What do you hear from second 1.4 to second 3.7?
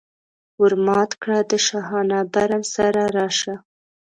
د شاهانه برم سره راشه.